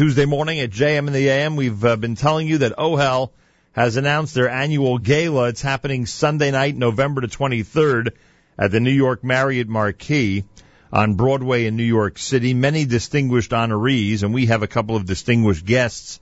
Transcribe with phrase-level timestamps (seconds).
[0.00, 1.56] Tuesday morning at JM in the AM.
[1.56, 3.32] We've uh, been telling you that OHEL
[3.72, 5.48] has announced their annual gala.
[5.48, 8.12] It's happening Sunday night, November the 23rd
[8.58, 10.46] at the New York Marriott Marquis
[10.90, 12.54] on Broadway in New York City.
[12.54, 16.18] Many distinguished honorees, and we have a couple of distinguished guests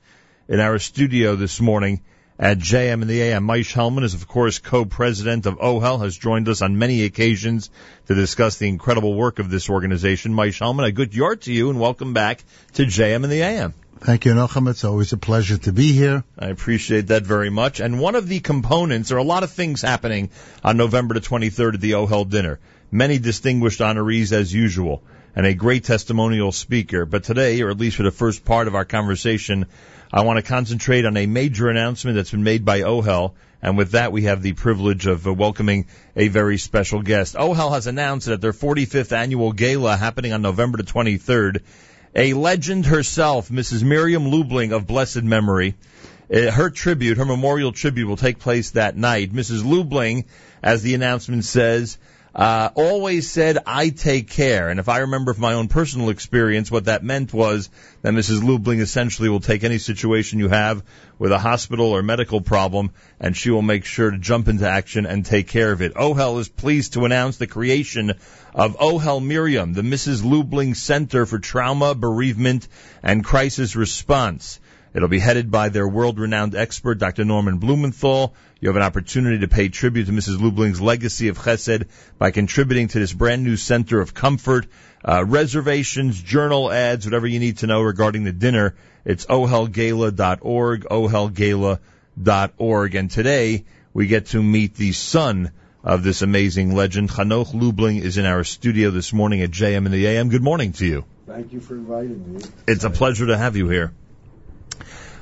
[0.49, 2.01] in our studio this morning
[2.39, 3.46] at JM in the AM.
[3.46, 7.71] Maish Hellman is, of course, co-president of OHEL, has joined us on many occasions
[8.07, 10.32] to discuss the incredible work of this organization.
[10.32, 12.45] Maish Hellman, a good yard to you, and welcome back
[12.75, 13.75] to JM in the AM.
[14.00, 14.71] Thank you, Nochem.
[14.71, 16.22] It's always a pleasure to be here.
[16.39, 17.80] I appreciate that very much.
[17.80, 20.30] And one of the components, there are a lot of things happening
[20.63, 22.61] on November the 23rd at the OHEL dinner.
[22.93, 25.02] Many distinguished honorees as usual,
[25.35, 27.07] and a great testimonial speaker.
[27.07, 29.66] But today, or at least for the first part of our conversation,
[30.11, 33.91] I want to concentrate on a major announcement that's been made by OHEL, and with
[33.91, 35.84] that we have the privilege of uh, welcoming
[36.16, 37.34] a very special guest.
[37.34, 41.61] OHEL has announced that at their 45th annual gala happening on November the 23rd,
[42.14, 43.83] a legend herself, Mrs.
[43.83, 45.75] Miriam Lubling of blessed memory,
[46.33, 49.30] uh, her tribute, her memorial tribute will take place that night.
[49.30, 49.62] Mrs.
[49.62, 50.24] Lubling,
[50.62, 51.98] as the announcement says,
[52.34, 54.68] uh, always said, I take care.
[54.68, 57.70] And if I remember from my own personal experience, what that meant was
[58.02, 58.42] that Mrs.
[58.42, 60.82] Lubling essentially will take any situation you have
[61.18, 65.06] with a hospital or medical problem, and she will make sure to jump into action
[65.06, 65.94] and take care of it.
[65.94, 68.14] OHEL is pleased to announce the creation
[68.54, 70.22] of OHEL Miriam, the Mrs.
[70.22, 72.68] Lubling Center for Trauma, Bereavement,
[73.02, 74.60] and Crisis Response.
[74.94, 77.25] It'll be headed by their world-renowned expert, Dr.
[77.25, 78.34] Norman Blumenthal.
[78.61, 80.41] You have an opportunity to pay tribute to Mrs.
[80.41, 84.67] Lubling's legacy of chesed by contributing to this brand new center of comfort.
[85.05, 92.95] Uh, reservations, journal ads, whatever you need to know regarding the dinner, it's ohelgala.org, ohelgala.org.
[92.95, 95.52] And today, we get to meet the son
[95.84, 97.11] of this amazing legend.
[97.11, 100.28] Hanoch Lubling is in our studio this morning at JM in the AM.
[100.28, 101.05] Good morning to you.
[101.27, 102.41] Thank you for inviting me.
[102.67, 103.92] It's a pleasure to have you here.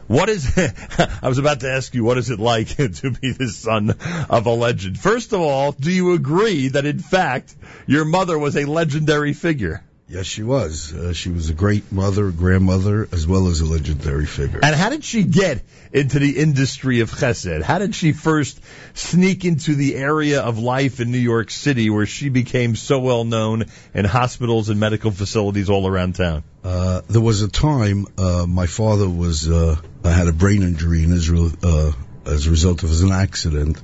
[0.07, 0.57] What is,
[1.23, 3.95] I was about to ask you, what is it like to be the son
[4.31, 4.99] of a legend?
[4.99, 7.55] First of all, do you agree that in fact
[7.87, 9.83] your mother was a legendary figure?
[10.09, 10.95] Yes, she was.
[10.95, 14.61] Uh, she was a great mother, grandmother, as well as a legendary figure.
[14.63, 17.61] And how did she get into the industry of chesed?
[17.63, 18.61] How did she first
[18.95, 23.25] sneak into the area of life in New York City where she became so well
[23.25, 23.65] known
[23.95, 26.45] in hospitals and medical facilities all around town?
[26.63, 29.75] Uh, there was a time uh, my father was uh,
[30.05, 31.91] had a brain injury in Israel uh,
[32.27, 33.83] as a result of an accident,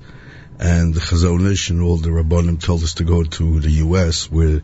[0.60, 4.30] and the Chazon Ish and all the Rabbanim told us to go to the U.S.
[4.30, 4.62] where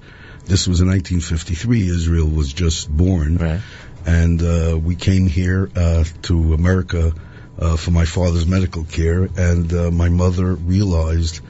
[0.49, 1.89] this was in 1953.
[1.89, 3.61] Israel was just born, Right.
[4.07, 7.13] and uh, we came here uh, to America
[7.59, 9.23] uh, for my father's medical care.
[9.37, 11.41] And uh, my mother realized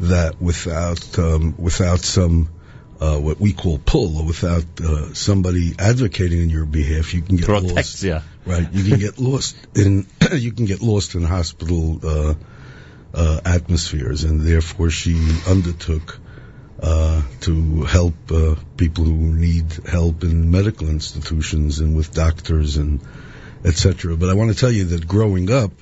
[0.00, 2.48] that without um, without some
[3.00, 7.36] uh, what we call pull, or without uh, somebody advocating in your behalf, you can
[7.36, 8.02] get Protect, lost.
[8.02, 8.22] yeah.
[8.44, 10.06] Right, you can get lost in
[10.46, 12.34] you can get lost in hospital uh,
[13.14, 15.14] uh, atmospheres, and therefore she
[15.46, 16.18] undertook
[16.80, 23.00] uh, to help uh, people who need help in medical institutions and with doctors and
[23.64, 24.16] etc.
[24.16, 25.72] But I want to tell you that growing up,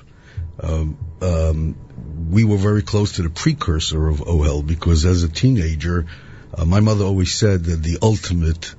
[0.59, 1.75] um, um,
[2.31, 6.07] we were very close to the precursor of OHEL because as a teenager,
[6.53, 8.73] uh, my mother always said that the ultimate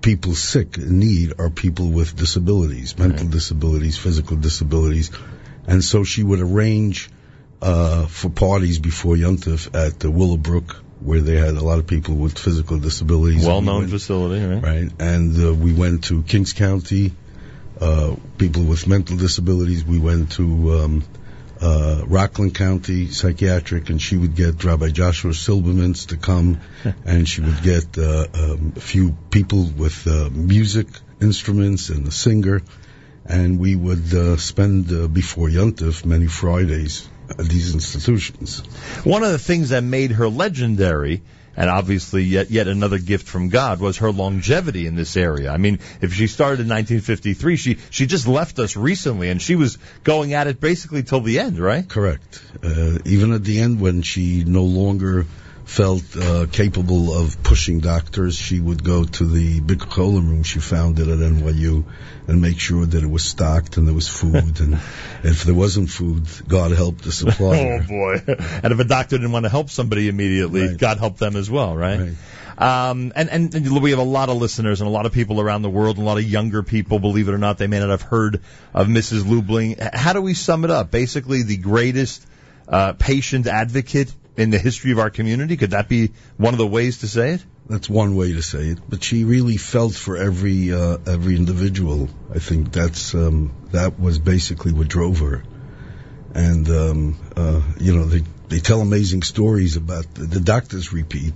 [0.00, 5.10] people sick in need are people with disabilities, mental disabilities, physical disabilities,
[5.66, 7.10] and so she would arrange
[7.60, 12.14] uh, for parties before Yontif at the Willowbrook, where they had a lot of people
[12.16, 13.46] with physical disabilities.
[13.46, 14.62] Well And we went- facility, right?
[14.62, 14.92] right?
[14.98, 17.12] And uh, we went to Kings County,
[17.80, 19.84] uh, people with mental disabilities.
[19.84, 20.44] We went to
[20.78, 21.04] um,
[21.60, 26.60] uh, Rockland County Psychiatric, and she would get Rabbi Joshua Silbermans to come,
[27.04, 30.88] and she would get uh, um, a few people with uh, music
[31.20, 32.62] instruments and a singer,
[33.26, 38.60] and we would uh, spend uh, before Yontif many Fridays these institutions.
[39.04, 41.22] One of the things that made her legendary,
[41.56, 45.50] and obviously yet, yet another gift from God, was her longevity in this area.
[45.50, 49.56] I mean, if she started in 1953, she, she just left us recently, and she
[49.56, 51.88] was going at it basically till the end, right?
[51.88, 52.42] Correct.
[52.62, 55.26] Uh, even at the end, when she no longer
[55.68, 60.60] felt uh, capable of pushing doctors, she would go to the bikur cholim room she
[60.60, 61.84] founded at NYU
[62.26, 64.60] and make sure that it was stocked and there was food.
[64.60, 64.74] and
[65.22, 67.84] if there wasn't food, God help the supplier.
[67.84, 68.22] Oh boy!
[68.62, 70.78] And if a doctor didn't want to help somebody immediately, Right.
[70.78, 72.00] God help them as well, right?
[72.00, 72.16] Right.
[72.90, 75.38] Um, and, and, and we have a lot of listeners and a lot of people
[75.40, 77.78] around the world, and a lot of younger people, believe it or not, they may
[77.78, 78.40] not have heard
[78.74, 79.22] of Mrs.
[79.22, 79.78] Lubling.
[79.94, 80.90] How do we sum it up?
[80.90, 82.26] Basically, the greatest
[82.66, 85.56] uh, patient advocate in the history of our community.
[85.56, 87.44] Could that be one of the ways to say it?
[87.68, 88.78] that's one way to say it.
[88.88, 92.08] But she really felt for every uh, every individual.
[92.34, 95.44] I think that's um, that was basically what drove her.
[96.34, 101.34] And um, uh, you know, they they tell amazing stories about the, the doctors repeat,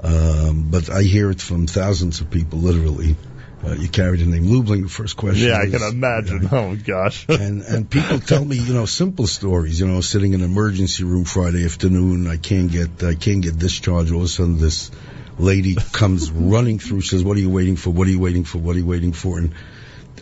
[0.00, 3.16] um, but I hear it from thousands of people, literally.
[3.62, 4.82] Uh, you carried the name Lubling.
[4.82, 5.48] The first question.
[5.48, 6.48] Yeah, I can imagine.
[6.50, 7.26] Oh gosh.
[7.28, 9.78] and and people tell me, you know, simple stories.
[9.78, 13.58] You know, sitting in an emergency room Friday afternoon, I can't get I can't get
[13.58, 14.12] discharged.
[14.12, 14.90] All of a sudden, this
[15.38, 17.02] lady comes running through.
[17.02, 17.90] Says, "What are you waiting for?
[17.90, 18.58] What are you waiting for?
[18.58, 19.54] What are you waiting for?" And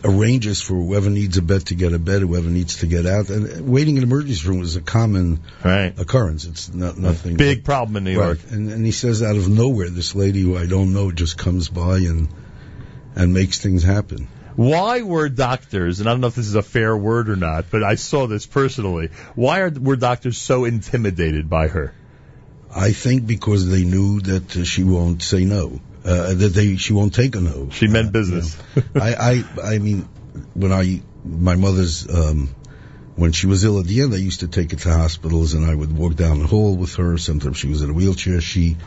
[0.03, 3.29] arranges for whoever needs a bed to get a bed, whoever needs to get out.
[3.29, 5.97] And waiting in an emergency room is a common right.
[5.99, 6.45] occurrence.
[6.45, 7.35] It's not nothing.
[7.37, 8.27] Big problem in New Right.
[8.27, 8.39] York.
[8.49, 11.69] And, and he says out of nowhere, this lady who I don't know just comes
[11.69, 12.29] by and
[13.19, 14.27] and makes things happen.
[14.55, 17.65] Why were doctors, and I don't know if this is a fair word or not,
[17.69, 19.09] but I saw this personally.
[19.35, 21.93] Why are, were doctors so intimidated by her?
[22.75, 26.93] I think because they knew that uh, she won't say no, uh, that they she
[26.93, 27.69] won't take a no.
[27.71, 28.57] She meant Uh, business.
[28.95, 29.43] I, I,
[29.73, 30.07] I mean,
[30.53, 32.53] when I, my mother's, um,
[33.19, 35.65] when she was ill at the end, I used to take her to hospitals and
[35.65, 37.17] I would walk down the hall with her.
[37.17, 38.39] Sometimes she was in a wheelchair.
[38.39, 38.77] She,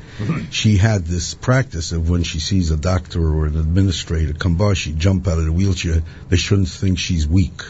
[0.50, 4.72] she had this practice of when she sees a doctor or an administrator come by,
[4.72, 6.02] she'd jump out of the wheelchair.
[6.30, 7.60] They shouldn't think she's weak.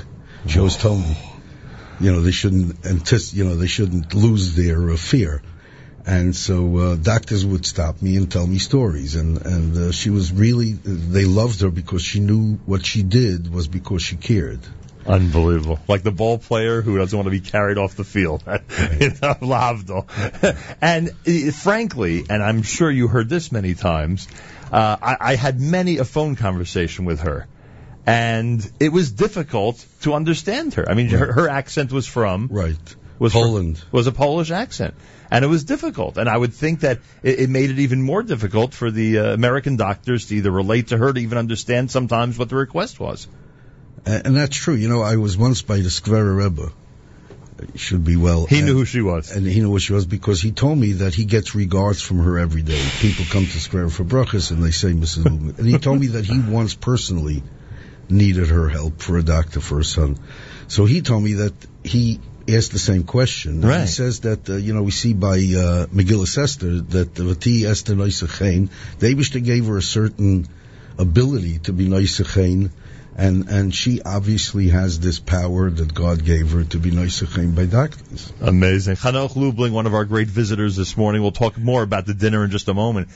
[0.47, 1.17] She always told me,
[2.01, 2.77] you know, they shouldn't
[3.35, 5.43] you know, they shouldn't lose their uh, fear.
[6.05, 10.11] And so uh, doctors would stop me and tell me stories, and and uh, she
[10.11, 14.59] was really they loved her because she knew what she did was because she cared.
[15.07, 15.81] Unbelievable.
[15.89, 18.45] Like the ball player who doesn't want to be carried off the field.
[18.47, 20.07] you know, Lavdo.
[20.81, 24.29] and uh, frankly, and I'm sure you heard this many times,
[24.71, 27.47] uh, I, I had many a phone conversation with her.
[28.07, 30.89] And it was difficult to understand her.
[30.89, 32.97] I mean, her, her accent was from Right.
[33.19, 33.81] was Poland.
[33.93, 34.95] was a Polish accent,
[35.31, 36.19] and it was difficult.
[36.19, 39.35] And I would think that it, it made it even more difficult for the uh,
[39.35, 43.29] American doctors to either relate to her, to even understand sometimes what the request was.
[44.07, 44.75] And, and that's true.
[44.75, 46.73] You know, I was once by the Skvera Rebbe.
[47.77, 48.47] Should be well.
[48.47, 49.31] He and, knew who she was.
[49.31, 52.19] and he knew what she was because he told me that he gets regards from
[52.19, 52.83] her every day.
[52.99, 55.25] People come to Skvera for brachas and they say Mrs.
[55.25, 55.59] Lubling.
[55.59, 57.43] And he told me that he once personally
[58.09, 60.19] needed her help for a doctor for her son.
[60.67, 63.61] So he told me that he asked the same question.
[63.61, 63.83] Right.
[63.83, 67.67] He says that, uh, you know, we see by uh, Megillah Esther that the Vati
[67.67, 70.49] Esther Noisachain, the Eibishter gave her a certain
[70.99, 72.71] ability to be Noisachain,
[73.17, 77.67] and, and she obviously has this power that God gave her to be Noisachain by
[77.67, 78.33] doctors.
[78.41, 78.97] Amazing.
[78.97, 81.23] Hanoch Lubling, one of our great visitors this morning.
[81.23, 83.09] We'll talk more about the dinner in just a moment.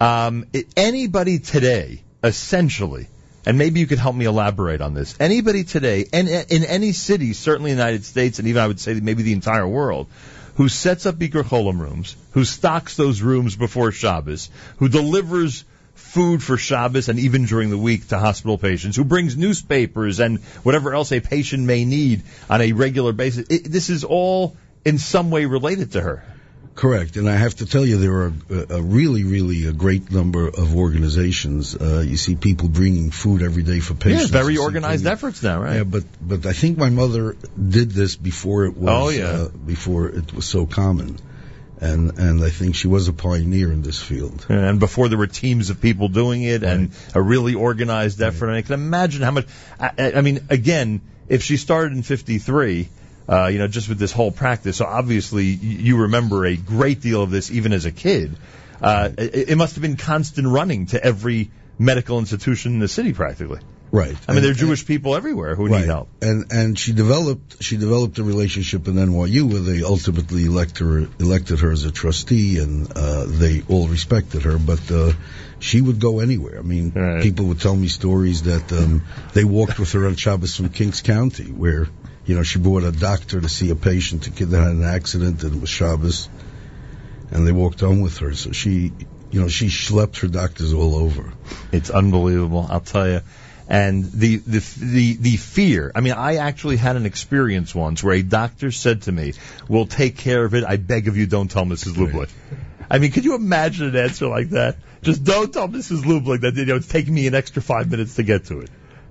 [0.00, 0.46] Um,
[0.76, 3.08] anybody today, essentially,
[3.46, 5.16] and maybe you could help me elaborate on this.
[5.18, 8.80] Anybody today, and in any city, certainly in the United States, and even I would
[8.80, 10.08] say maybe the entire world,
[10.56, 15.64] who sets up Cholam rooms, who stocks those rooms before Shabbos, who delivers
[15.98, 20.38] food for Shabbos and even during the week to hospital patients, who brings newspapers and
[20.62, 23.46] whatever else a patient may need on a regular basis.
[23.50, 26.24] It, this is all in some way related to her.
[26.74, 30.12] Correct, and I have to tell you, there are a, a really, really a great
[30.12, 31.74] number of organizations.
[31.74, 34.30] Uh, you see people bringing food every day for patients.
[34.30, 35.78] Yeah, very organized things- efforts now, right?
[35.78, 38.90] Yeah, but but I think my mother did this before it was.
[38.90, 39.24] Oh, yeah.
[39.24, 41.18] uh, before it was so common,
[41.80, 44.44] and and I think she was a pioneer in this field.
[44.48, 48.48] And before there were teams of people doing it and a really organized effort.
[48.48, 49.46] And I can imagine how much,
[49.78, 52.88] I, I I mean, again, if she started in 53,
[53.28, 57.22] uh, you know, just with this whole practice, so obviously you remember a great deal
[57.22, 58.36] of this even as a kid.
[58.80, 63.12] Uh, it, it must have been constant running to every medical institution in the city
[63.12, 63.60] practically.
[63.90, 64.08] Right.
[64.28, 65.80] I mean, And- there are Jewish people everywhere who right.
[65.80, 66.08] need help.
[66.20, 71.08] And and she developed she developed a relationship in NYU where they ultimately elect her,
[71.18, 74.58] elected her as a trustee, and uh, they all respected her.
[74.58, 75.12] But uh,
[75.58, 76.58] she would go anywhere.
[76.58, 77.22] I mean, Right.
[77.22, 81.00] people would tell me stories that um, they walked with her on Shabbos from Kings
[81.00, 81.88] County, where
[82.26, 84.84] you know she brought a doctor to see a patient, a kid that had an
[84.84, 86.28] accident, and it was Shabbos,
[87.30, 88.34] and they walked home with her.
[88.34, 88.92] So she,
[89.30, 91.32] you know, she schlepped her doctors all over.
[91.72, 93.20] It's unbelievable, I'll tell you.
[93.70, 95.92] And the, the the the fear.
[95.94, 99.34] I mean, I actually had an experience once where a doctor said to me,
[99.68, 100.64] "We'll take care of it.
[100.64, 101.96] I beg of you, don't tell Mrs.
[101.96, 102.30] Lubling."
[102.90, 104.76] I mean, could you imagine an answer like that?
[105.02, 106.04] Just don't tell Mrs.
[106.04, 108.70] Lubling that you know it's taking me an extra five minutes to get to it.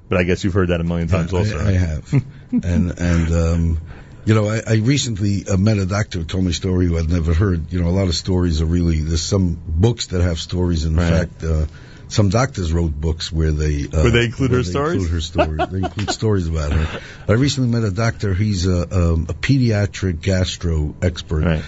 [0.10, 1.60] But I guess you've heard that a million times I, also.
[1.60, 2.12] I have,
[2.52, 3.82] and and um,
[4.26, 6.98] you know, I, I recently uh, met a doctor who told me a story who
[6.98, 7.72] I'd never heard.
[7.72, 10.84] You know, a lot of stories are really there's some books that have stories.
[10.86, 11.10] In Right.
[11.10, 11.66] fact, uh,
[12.10, 14.94] some doctors wrote books where they uh, Where they include her they stories?
[15.04, 15.70] Include her stories.
[15.70, 17.02] they include stories about her.
[17.28, 18.34] I recently met a doctor.
[18.34, 21.44] He's a, um, a pediatric gastro expert.
[21.44, 21.64] Right.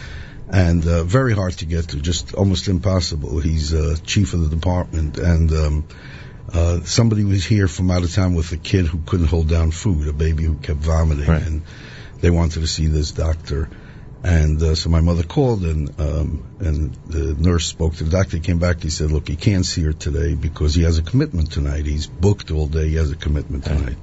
[0.51, 3.39] and uh, very hard to get to, just almost impossible.
[3.39, 5.87] He's uh, chief of the department, and um,
[6.51, 9.69] uh, somebody was here from out of town with a kid who couldn't hold down
[9.71, 11.43] food, a baby who kept vomiting, Right.
[11.43, 11.61] and
[12.21, 13.69] they wanted to see this doctor.
[14.23, 18.35] And uh, so my mother called, and um, and the nurse spoke to the doctor.
[18.35, 18.81] He came back.
[18.81, 21.85] He said, "Look, he can't see her today because he has a commitment tonight.
[21.85, 22.89] He's booked all day.
[22.89, 23.97] He has a commitment tonight."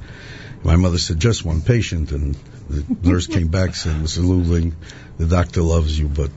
[0.64, 2.34] My mother said, "Just one patient," and
[2.70, 4.24] the nurse came back and said, "Mr.
[4.24, 4.72] Lubling,
[5.18, 6.30] the doctor loves you, but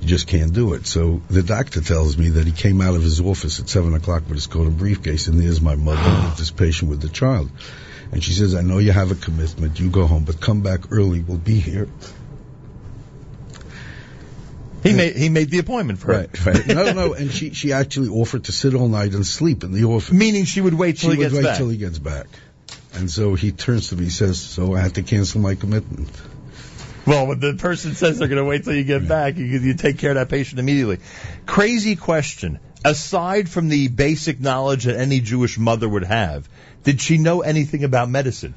[0.00, 3.02] you just can't do it." So the doctor tells me that he came out of
[3.02, 6.38] his office at seven o'clock with his coat and briefcase, and there's my mother with
[6.38, 7.50] this patient with the child.
[8.10, 9.80] And she says, I know you have a commitment.
[9.80, 11.20] You go home, but come back early.
[11.20, 11.88] We'll be here.
[14.86, 16.20] He made he made the appointment for her.
[16.20, 16.66] Right, right.
[16.66, 17.14] No, no.
[17.14, 20.12] And she, she actually offered to sit all night and sleep in the office.
[20.12, 21.56] Meaning she would wait till she he would gets wait back.
[21.58, 22.26] till he gets back.
[22.94, 26.08] And so he turns to me, says, so I had to cancel my commitment.
[27.06, 29.74] Well, when the person says they're going to wait till you get back, you, you
[29.74, 30.98] take care of that patient immediately.
[31.44, 32.58] Crazy question.
[32.84, 36.48] Aside from the basic knowledge that any Jewish mother would have,
[36.84, 38.54] did she know anything about medicine?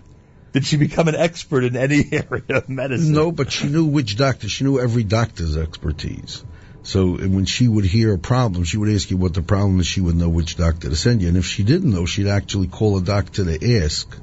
[0.51, 3.13] Did she become an expert in any area of medicine?
[3.13, 4.49] No, but she knew which doctor.
[4.49, 6.43] She knew every doctor's expertise.
[6.83, 9.85] So when she would hear a problem, she would ask you what the problem is.
[9.85, 11.27] She would know which doctor to send you.
[11.27, 14.17] And if she didn't know, she'd actually call a doctor to ask,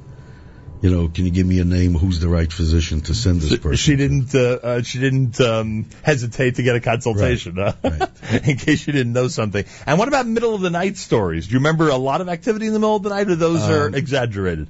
[0.81, 1.93] you know, can you give me a name?
[1.93, 3.75] Who's the right physician to send this person?
[3.77, 4.35] She didn't.
[4.35, 7.73] Uh, uh, she didn't um, hesitate to get a consultation, huh?
[8.43, 9.63] in case you didn't know something.
[9.85, 11.47] And what about middle of the night stories?
[11.47, 13.61] Do you remember a lot of activity in the middle of the night, or those
[13.61, 14.67] are Um, exaggerated?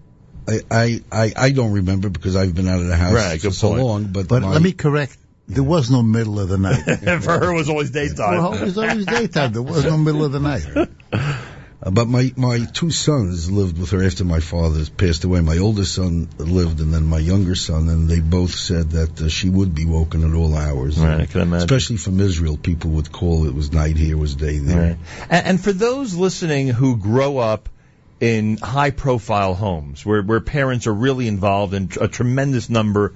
[0.47, 3.51] I, I, I, I don't remember because I've been out of the house Right, for
[3.51, 3.83] so point.
[3.83, 4.03] long.
[4.05, 5.17] But, But my- let me correct.
[5.49, 6.81] There was no middle of the night.
[7.23, 8.37] for her, it was always daytime.
[8.37, 9.53] Well, it was always daytime.
[9.53, 10.65] There was no middle of the night.
[11.79, 15.41] Uh, But my, my two sons lived with her after my father passed away.
[15.41, 19.29] My oldest son lived, and then my younger son, and they both said that uh,
[19.29, 20.97] she would be woken at all hours.
[20.99, 21.65] Right, I can imagine.
[21.65, 24.81] Especially from Israel, people would call it was night here, was day there.
[24.81, 24.97] Right.
[25.29, 27.69] And, and for those listening who grow up
[28.19, 33.13] in high profile homes where, where parents are really involved in a tremendous number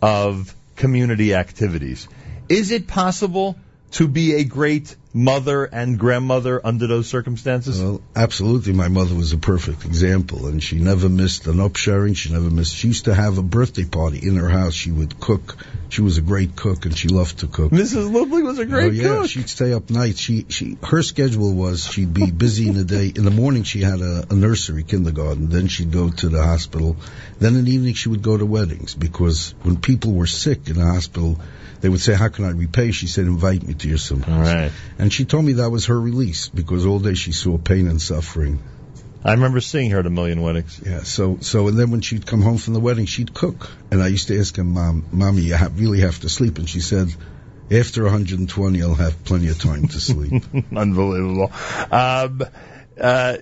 [0.00, 2.08] of community activities,
[2.48, 3.56] is it possible
[3.92, 7.80] to be a great mother and grandmother under those circumstances?
[7.80, 8.72] Well, absolutely.
[8.72, 12.16] My mother was a perfect example, and she never missed an upsherin.
[12.16, 12.74] She never missed.
[12.74, 14.74] She used to have a birthday party in her house.
[14.74, 15.56] She would cook.
[15.88, 17.70] She was a great cook, and she loved to cook.
[17.70, 18.10] Mrs.
[18.10, 19.30] Lubling was a great oh, yeah, cook.
[19.30, 20.18] she'd stay up nights.
[20.18, 23.12] She she her schedule was she'd be busy in the day.
[23.14, 25.48] In the morning she had a, a nursery kindergarten.
[25.48, 26.96] Then she'd go to the hospital.
[27.38, 30.74] Then in the evening she would go to weddings because when people were sick in
[30.74, 31.38] the hospital,
[31.80, 34.40] they would say, "How can I repay?" She said, "Invite me to your All symposium."
[34.40, 34.72] right.
[34.98, 38.00] And she told me that was her release because all day she saw pain and
[38.00, 38.62] suffering.
[39.24, 40.80] I remember seeing her at a million weddings.
[40.84, 41.02] Yeah.
[41.02, 43.70] So so and then when she'd come home from the wedding, she'd cook.
[43.90, 46.68] And I used to ask her, "Mom, mommy, you ha- really have to sleep?" And
[46.68, 47.14] she said.
[47.70, 50.44] After 120, I'll have plenty of time to sleep.
[50.76, 51.50] Unbelievable.
[51.90, 52.42] Um,
[53.00, 53.36] uh,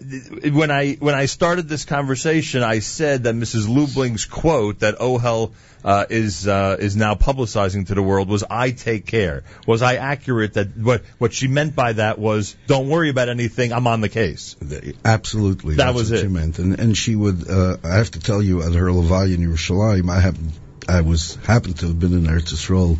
[0.50, 3.68] when I when I started this conversation, I said that Mrs.
[3.68, 5.52] Lubling's quote that Ohel
[5.84, 9.96] uh, is uh, is now publicizing to the world was "I take care." Was I
[9.96, 14.00] accurate that what what she meant by that was "Don't worry about anything, I'm on
[14.00, 14.56] the case."
[15.04, 16.22] Absolutely, That that's was what it.
[16.22, 16.58] she meant.
[16.58, 17.48] And and she would.
[17.48, 20.52] Uh, I have to tell you, at her Levaya in Yerushalayim, I happened,
[20.88, 22.96] I was happened to have been in Eretz Yisrael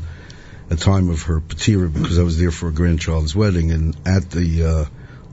[0.71, 4.31] at time of her patira because I was there for a grandchild's wedding, and at
[4.31, 4.85] the uh,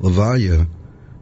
[0.02, 0.68] Levaya.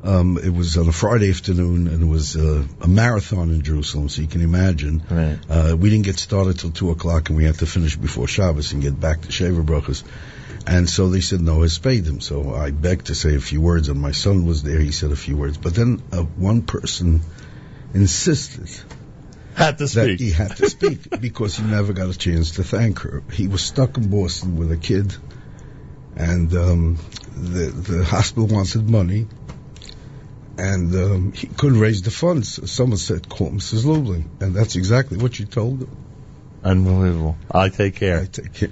[0.07, 4.07] Um, it was on a Friday afternoon, and it was uh, a marathon in Jerusalem,
[4.07, 5.03] so you can imagine.
[5.09, 5.37] Right.
[5.49, 8.71] Uh, we didn't get started till two o'clock, and we had to finish before Shabbos
[8.71, 10.03] and get back to Shaver Brachas.
[10.65, 12.21] And so they said, no, hespedim.
[12.23, 14.79] So I begged to say a few words, and my son was there.
[14.79, 15.57] He said a few words.
[15.57, 17.21] But then uh, one person
[17.93, 18.69] insisted
[19.55, 20.19] Had to that speak.
[20.21, 23.23] he had to speak because he never got a chance to thank her.
[23.33, 25.15] He was stuck in Boston with a kid,
[26.15, 26.97] and um,
[27.35, 29.27] the the hospital wanted money,
[30.57, 32.71] and um, he couldn't raise the funds.
[32.71, 33.85] Someone said, "Call Mrs.
[33.85, 35.95] Lubling," and that's exactly what she told him.
[36.63, 37.37] Unbelievable.
[37.51, 38.19] I take care.
[38.21, 38.71] I take care.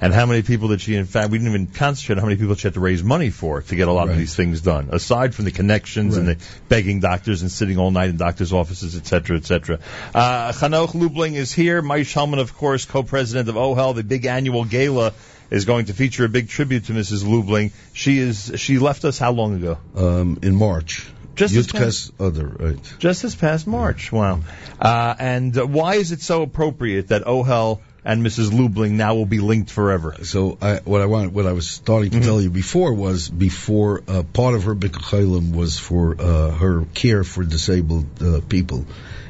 [0.00, 2.38] And how many people did she, in fact, we didn't even concentrate on how many
[2.38, 4.90] people she had to raise money for to get a lot of these things done,
[4.92, 6.36] aside from the connections and the
[6.68, 9.80] begging doctors and sitting all night in doctors' offices, et cetera, et cetera.
[10.14, 11.82] Uh, Chanoch Lubling is here.
[11.82, 13.96] Maish Hellman, of course, co-president of OHEL.
[13.96, 15.14] The big annual gala
[15.50, 17.24] is going to feature a big tribute to Mrs.
[17.24, 17.72] Lubling.
[17.92, 19.78] She is, she left us how long ago?
[19.94, 22.94] Um, in March, Just this Yudkas other right.
[22.98, 24.12] Just this past March.
[24.12, 24.40] Wow.
[24.80, 28.50] Uh, and uh, why is it so appropriate that OHEL and Mrs.
[28.50, 30.16] Lubling now will be linked forever?
[30.22, 34.02] So I, what I wanted, what I was starting to tell you before was before
[34.06, 38.86] uh, part of her bikur cholim was for uh, her care for disabled uh, people,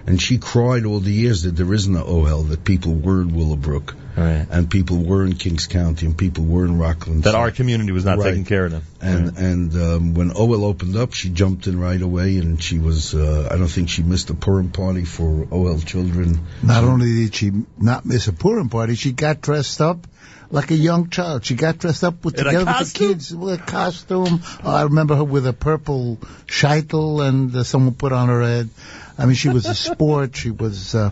[0.06, 3.34] and she cried all the years that there is no OHEL, that people were in
[3.34, 4.46] Willowbrook, Right.
[4.50, 7.22] and people were in Kings County, and people were in Rockland.
[7.24, 8.30] That our community was not Right.
[8.30, 8.82] taking care of them.
[9.00, 13.14] and and um, when OHEL opened up, she jumped in right away, and she was.
[13.14, 16.46] Uh, I don't think she missed a Purim party for OHEL children.
[16.62, 20.06] Not only did she not miss a Purim party, she got dressed up
[20.50, 21.44] like a young child.
[21.44, 24.40] She got dressed up with In a together with the kids with a costume.
[24.64, 28.70] Oh, I remember her with a purple sheitel and uh, someone put on her head.
[29.18, 30.36] I mean, she was a sport.
[30.36, 31.10] She was uh,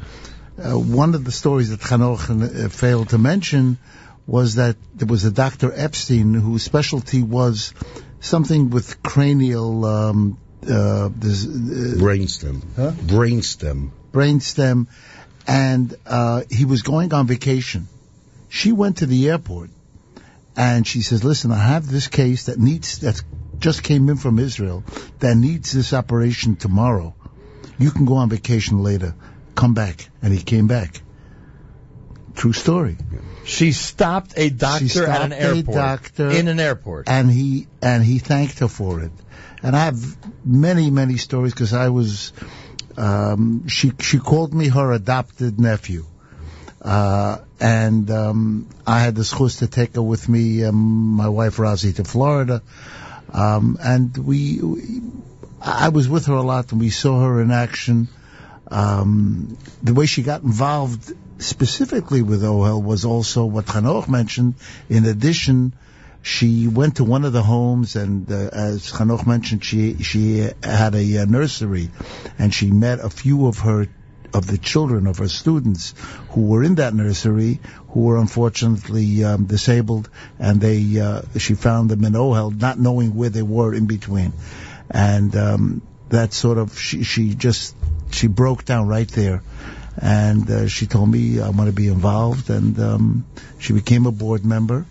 [0.58, 3.78] uh, one of the stories that Hanoch uh, failed to mention
[4.26, 5.72] was that there was a Dr.
[5.74, 7.72] Epstein whose specialty was
[8.20, 11.48] something with cranial um, uh, this, uh,
[11.98, 12.90] Brainstem, Huh?
[12.90, 13.90] brainstem.
[14.12, 14.86] brainstem,
[15.46, 17.86] and uh, he was going on vacation.
[18.48, 19.70] She went to the airport,
[20.56, 23.22] and she says, "Listen, I have this case that needs that
[23.58, 24.82] just came in from Israel
[25.20, 27.14] that needs this operation tomorrow.
[27.78, 29.14] You can go on vacation later.
[29.56, 31.02] Come back." And he came back.
[32.34, 32.96] True story.
[33.44, 35.74] She stopped a doctor stopped at an a airport.
[35.74, 36.30] doctor.
[36.30, 37.08] in an airport.
[37.08, 39.12] and he and he thanked her for it.
[39.62, 42.32] And I have many many stories because I was
[42.96, 46.06] um, she she called me her adopted nephew,
[46.82, 50.76] uh, and um, I had the chus to take her with me, um,
[51.16, 52.62] my wife Rosie, to Florida,
[53.32, 55.00] um, and we, we
[55.60, 58.08] I was with her a lot, and we saw her in action.
[58.68, 64.54] Um, the way she got involved specifically with OHEL was also what Hanoch mentioned.
[64.88, 65.74] In addition,
[66.22, 70.94] she went to one of the homes, and uh, as Hanoch mentioned, she she had
[70.94, 71.90] a uh, nursery,
[72.38, 73.86] and she met a few of her
[74.34, 75.94] of the children of her students
[76.30, 81.90] who were in that nursery who were unfortunately um, disabled, and they uh, she found
[81.90, 84.32] them in OHEL, not knowing where they were in between,
[84.90, 87.76] and um, that sort of she she just
[88.10, 89.42] she broke down right there.
[89.98, 93.26] And uh, she told me I want to be involved, and um,
[93.58, 94.84] she became a board member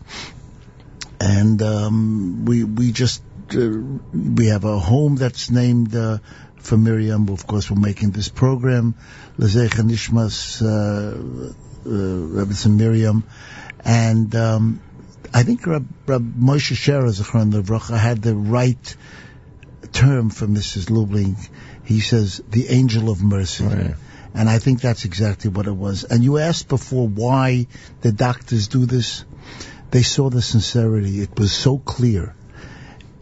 [1.19, 3.69] and um, we we just uh,
[4.13, 6.19] we have a home that's named uh,
[6.57, 7.29] for Miriam.
[7.29, 8.95] Of course, we're making this program,
[9.37, 11.55] Lezecha Nishmas uh, uh,
[11.85, 13.23] Rebbetzin Miriam,
[13.83, 14.81] and um,
[15.33, 18.95] I think Rab, Rab Moshe Sherer Zechron Levracha had the right
[19.91, 20.89] term for Mrs.
[20.89, 21.37] Lubling.
[21.85, 23.65] He says the angel of mercy.
[23.65, 23.95] Right.
[24.33, 26.03] And I think that's exactly what it was.
[26.03, 27.67] And you asked before why
[28.01, 29.23] the doctors do this
[29.95, 31.21] they saw the sincerity.
[31.21, 32.35] It was so clear.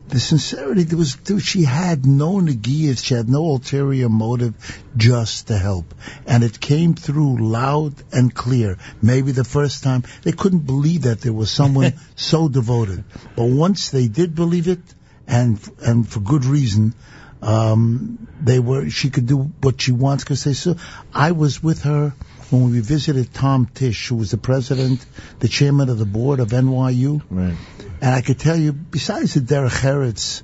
[0.08, 4.56] The sincerity, there was, there, she had no negiyas, she had no ulterior motive,
[4.97, 5.93] just to help.
[6.26, 8.80] And it came through loud and clear.
[9.04, 13.04] Maybe the first time, they couldn't believe that there was someone so devoted.
[13.36, 14.82] But once they did believe it,
[15.28, 16.95] and, and for good reason,
[17.43, 20.77] um, they were, she could do what she wants because they So
[21.13, 22.13] I was with her
[22.49, 25.06] when we visited Tom Tisch, who was the president,
[25.39, 27.21] the chairman of the board of NYU.
[27.29, 27.56] Right.
[28.01, 30.43] And I could tell you, besides the Derek Eretz,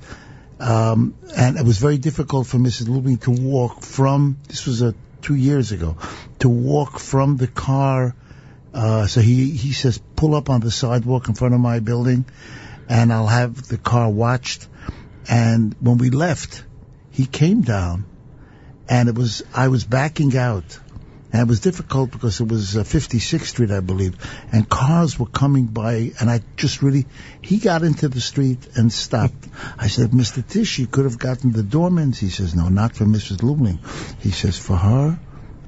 [0.59, 2.89] um, and it was very difficult for Mrs.
[2.89, 5.97] Lubling to walk from, this was uh two years ago,
[6.39, 8.15] to walk from the car.
[8.73, 12.25] Uh, so he, he says, pull up on the sidewalk in front of my building
[12.89, 14.67] and I'll have the car watched.
[15.29, 16.63] And when we left,
[17.19, 18.05] he came down
[18.87, 20.79] and it was, I was backing out.
[21.33, 24.15] And it was difficult because it was uh, 56th Street, I believe,
[24.53, 27.07] and cars were coming by, and I just really,
[27.41, 29.49] he got into the street and stopped.
[29.77, 30.47] I said, Mr.
[30.47, 32.17] Tisch, you could have gotten the doormans.
[32.17, 33.43] He says, no, not for Mrs.
[33.43, 33.79] Lubling.
[34.21, 35.19] He says, for her,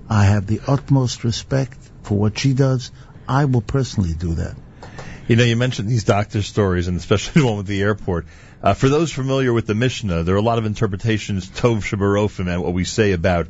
[0.10, 2.92] I have the utmost respect for what she does.
[3.28, 4.56] I will personally do that.
[5.32, 8.26] You know, you mentioned these doctor stories, and especially the one with the airport.
[8.62, 12.52] Uh, for those familiar with the Mishnah, there are a lot of interpretations, tov shabarofim,
[12.52, 13.48] and what we say about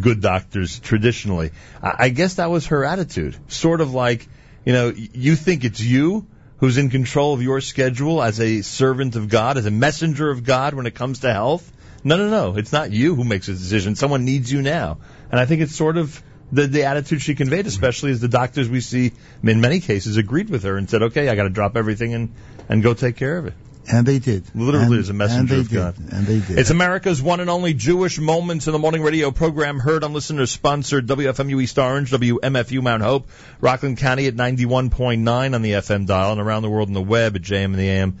[0.00, 1.50] good doctors traditionally.
[1.82, 3.36] I, I guess that was her attitude.
[3.48, 4.28] Sort of like,
[4.64, 6.24] you know, you think it's you
[6.58, 10.44] who's in control of your schedule as a servant of God, as a messenger of
[10.44, 11.68] God when it comes to health.
[12.04, 12.56] No, no, no.
[12.56, 13.96] It's not you who makes a decision.
[13.96, 14.98] Someone needs you now.
[15.32, 18.68] And I think it's sort of the, the attitude she conveyed, especially as the doctors
[18.68, 21.76] we see in many cases agreed with her and said, okay, I got to drop
[21.76, 22.32] everything and,
[22.68, 23.54] and go take care of it.
[23.90, 24.44] And they did.
[24.54, 25.74] Literally as a messenger of did.
[25.74, 25.98] God.
[25.98, 26.58] And they did.
[26.58, 30.46] It's America's one and only Jewish Moments in the Morning radio program heard on listener
[30.46, 33.28] sponsored WFMU East Orange, WMFU Mount Hope,
[33.60, 37.36] Rockland County at 91.9 on the FM dial and around the world on the web
[37.36, 38.14] at jmintheam.org.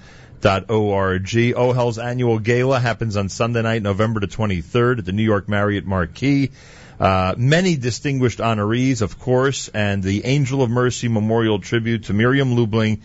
[1.56, 5.86] OHEL's annual gala happens on Sunday night, November the 23rd at the New York Marriott
[5.86, 6.50] Marquis.
[6.98, 12.54] Uh, many distinguished honorees, of course, and the Angel of Mercy Memorial Tribute to Miriam
[12.54, 13.00] Lubling.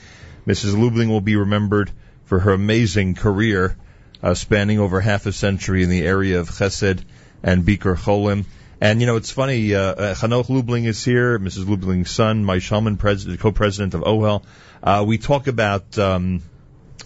[0.45, 0.75] Mrs.
[0.75, 1.91] Lubling will be remembered
[2.25, 3.75] for her amazing career
[4.21, 7.03] uh, spanning over half a century in the area of Chesed
[7.41, 8.45] and Bikur Cholim.
[8.81, 9.73] And you know, it's funny.
[9.73, 11.65] Uh, uh, Hanoch Lubling is here, Mrs.
[11.65, 14.43] Lubling's son, Maish Hellman, president, co-president of OHEL.
[14.83, 15.97] Uh, we talk about.
[15.97, 16.41] Um,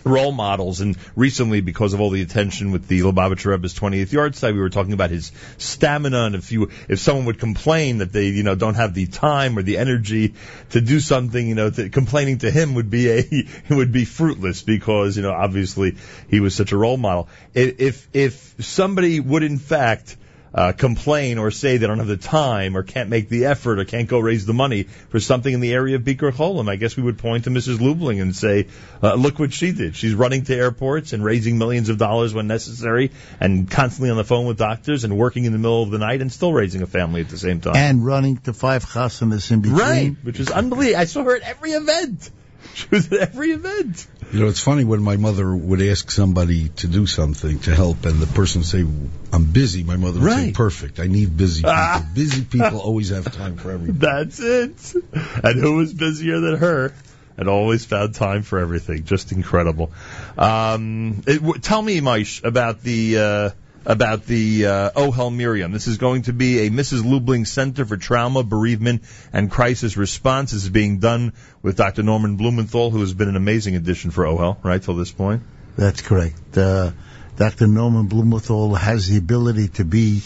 [0.04, 0.82] role models.
[0.82, 4.70] And recently, because of all the attention with the Lubavitcher Rebbe's 20th yahrzeit, we were
[4.70, 6.26] talking about his stamina.
[6.26, 9.58] And if you, if someone would complain that they, you know, don't have the time
[9.58, 10.34] or the energy
[10.72, 14.06] to do something, you know, to, complaining to him would be a, it would be
[14.06, 15.96] fruitless because, you know, obviously
[16.30, 17.30] he was such a role model.
[17.54, 20.18] If, if somebody would in fact,
[20.54, 23.86] uh, complain or say they don't have the time or can't make the effort or
[23.86, 26.96] can't go raise the money for something in the area of Bikur Cholim, I guess
[26.96, 27.78] we would point to Mrs.
[27.78, 28.68] Lubling and say,
[29.02, 29.96] uh, look what she did.
[29.96, 34.24] She's running to airports and raising millions of dollars when necessary and constantly on the
[34.24, 36.88] phone with doctors and working in the middle of the night and still raising a
[36.88, 37.76] family at the same time.
[37.76, 39.80] And running to five chasanas in between.
[39.80, 41.00] Right, which is unbelievable.
[41.00, 42.30] I saw her at every event.
[42.76, 44.08] She was at every event.
[44.34, 48.04] You know, it's funny when my mother would ask somebody to do something to help,
[48.08, 48.84] and the person would say,
[49.32, 50.54] "I'm busy." My mother would say, Right.
[50.56, 51.00] "Perfect.
[51.00, 51.72] I need busy people.
[51.76, 52.04] Ah.
[52.16, 54.96] busy people always have time for everything." That's it.
[55.44, 56.94] And who was busier than her?
[57.38, 59.04] And always found time for everything.
[59.06, 59.92] Just incredible.
[60.36, 63.50] Um, it, w- tell me, Maish, about the uh,
[63.86, 65.72] about the uh, Ohel Miriam.
[65.72, 67.02] This is going to be a Mrs.
[67.04, 70.52] Lubling Center for Trauma, Bereavement, and Crisis Response.
[70.52, 72.04] This is being done with Dr.
[72.04, 75.44] Norman Blumenthal, who has been an amazing addition for Ohel right till this point.
[75.78, 76.58] That's correct.
[76.58, 76.92] Uh,
[77.36, 77.68] Dr.
[77.68, 80.22] Norman Blumenthal has the ability to be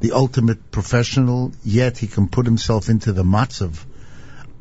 [0.00, 3.84] the ultimate professional, yet he can put himself into the matzav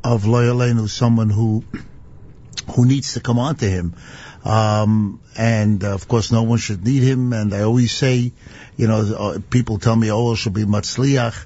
[0.03, 1.63] of Loyalenu, someone who
[2.75, 3.93] who needs to come on to him.
[4.43, 7.33] Um, and uh, of course, no one should need him.
[7.33, 8.31] And I always say,
[8.77, 11.45] you know, uh, people tell me, oh, it should be matzliach.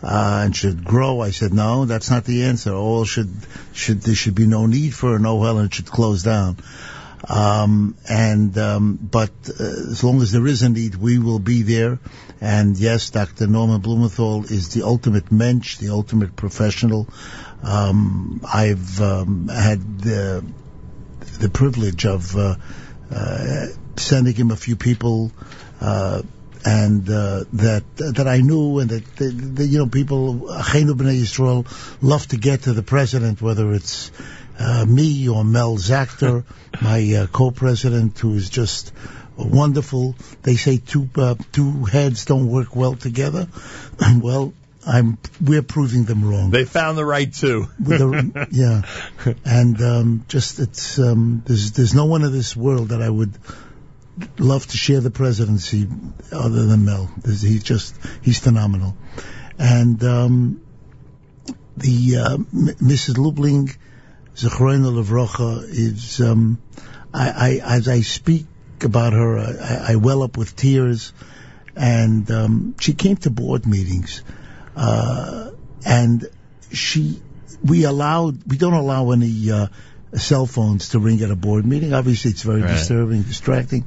[0.00, 1.20] Uh, and should grow.
[1.20, 2.72] I said, no, that's not the answer.
[2.72, 3.34] All should,
[3.72, 6.56] should, there should be no need for an OHEL and it should close down.
[7.28, 11.62] Um, and, um, but uh, as long as there is a need, we will be
[11.62, 11.98] there.
[12.40, 13.48] And yes, Dr.
[13.48, 17.08] Norman Blumenthal is the ultimate mensch, the ultimate professional.
[17.64, 20.44] Um, I've um, had the,
[21.38, 22.56] the privilege of uh,
[23.10, 25.32] uh, sending him a few people,
[25.80, 26.22] uh,
[26.64, 30.34] and uh, that that I knew, and that, you know people,
[30.94, 31.66] B'nai Yisrael,
[32.02, 34.10] love to get to the president, whether it's
[34.58, 36.44] uh, me or Mel Zachter,
[36.82, 38.92] my uh, co-president, who is just
[39.36, 40.16] wonderful.
[40.42, 41.08] They say two
[41.52, 43.48] two heads don't work well together.
[44.20, 44.52] well,
[44.86, 46.50] I'm we're proving them wrong.
[46.50, 47.66] They found the right two.
[47.78, 52.90] With the, yeah, and um, just it's um, there's there's no one in this world
[52.90, 53.36] that I would
[54.38, 55.86] love to share the presidency
[56.32, 57.10] other than Mel.
[57.18, 58.96] There's, he's just he's phenomenal,
[59.58, 60.60] and um,
[61.76, 62.46] the uh, M-
[62.80, 63.16] Mrs.
[63.16, 63.76] Lubling,
[64.34, 66.62] Zechroina Levrocha, is um,
[67.12, 68.46] I, I as I speak
[68.82, 71.12] about her, I, I well up with tears,
[71.74, 74.22] and um, she came to board meetings
[74.78, 75.50] uh,
[75.84, 76.26] and
[76.72, 77.20] she,
[77.64, 79.66] we allowed, we don't allow any uh,
[80.14, 81.92] cell phones to ring at a board meeting.
[81.92, 82.70] Obviously, it's very Right.
[82.70, 83.84] disturbing, distracting.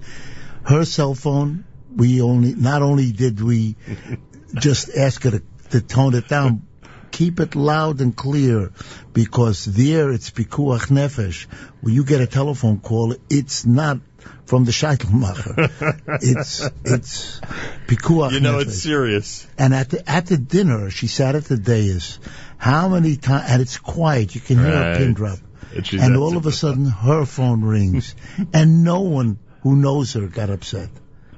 [0.63, 1.63] Her cell phone,
[1.95, 3.75] we only, not only did we
[4.59, 6.67] just ask her to, to tone it down,
[7.11, 8.71] keep it loud and clear,
[9.13, 11.45] because there it's pikuach nefesh.
[11.81, 13.99] When you get a telephone call, it's not
[14.45, 15.71] from the Scheitelmacher.
[16.21, 17.39] it's it's
[17.87, 18.61] pikuach You know nefesh.
[18.67, 19.47] it's serious.
[19.57, 22.19] And at the at the dinner, she sat at the dais.
[22.57, 23.45] How many times?
[23.49, 24.35] And it's quiet.
[24.35, 25.39] You can hear a pin drop.
[25.75, 28.13] And And all of a sudden, her phone rings,
[28.53, 30.89] and no one who knows her got upset.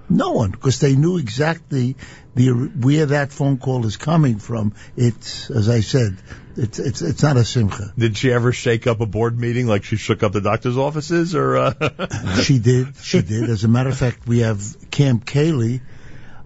[0.09, 1.95] No one, because they knew exactly
[2.35, 4.73] the where that phone call is coming from.
[4.97, 6.17] It's, as I said,
[6.57, 7.93] it's it's it's not a simcha.
[7.97, 11.35] Did she ever shake up a board meeting like she shook up the doctor's offices,
[11.35, 11.57] or?
[11.57, 12.41] Uh...
[12.43, 12.95] she did.
[13.01, 13.49] She did.
[13.49, 14.61] As a matter of fact, we have
[14.91, 15.81] Camp Kaylie,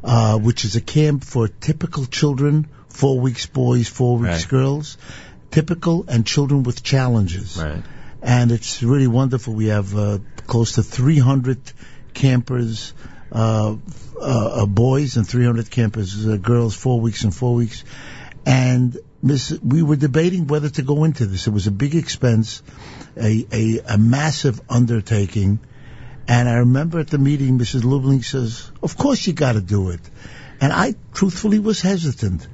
[0.04, 4.48] uh, which is a camp for typical children, four weeks boys, four weeks Right.
[4.50, 4.98] girls,
[5.52, 7.58] typical and children with challenges.
[7.58, 7.84] Right.
[8.22, 9.54] And it's really wonderful.
[9.54, 11.60] We have uh, close to 300
[12.14, 12.94] campers,
[13.32, 13.76] uh,
[14.20, 17.84] uh, uh, boys, and 300 campers, uh, girls, four weeks and four weeks.
[18.46, 21.48] And Miss, we were debating whether to go into this.
[21.48, 22.62] It was a big expense,
[23.18, 25.60] a, a, a massive undertaking.
[26.28, 27.84] And I remember at the meeting, Mrs.
[27.84, 30.02] Lubling says, of course you gotta do it.
[30.60, 32.48] And I truthfully was hesitant.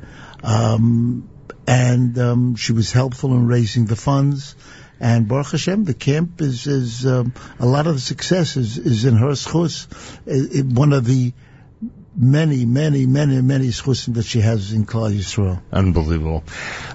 [0.43, 1.29] Um,
[1.67, 4.55] and, um, she was helpful in raising the funds.
[5.03, 9.03] And Baruch Hashem, the camp is, is, um, a lot of the success is, is
[9.03, 9.87] in her schus.
[10.25, 11.33] It- one of the
[12.15, 15.61] many, many, many, many schusim that she has in Klal Yisrael.
[15.73, 16.45] Unbelievable.